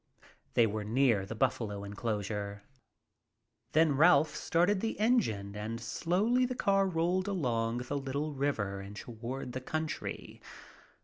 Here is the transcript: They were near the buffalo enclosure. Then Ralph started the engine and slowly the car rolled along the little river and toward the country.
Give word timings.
They 0.55 0.65
were 0.65 0.83
near 0.83 1.27
the 1.27 1.35
buffalo 1.35 1.83
enclosure. 1.83 2.63
Then 3.73 3.95
Ralph 3.95 4.35
started 4.35 4.79
the 4.81 4.99
engine 4.99 5.55
and 5.55 5.79
slowly 5.79 6.43
the 6.43 6.55
car 6.55 6.87
rolled 6.87 7.27
along 7.27 7.77
the 7.87 7.95
little 7.99 8.33
river 8.33 8.79
and 8.79 8.95
toward 8.95 9.51
the 9.51 9.61
country. 9.61 10.41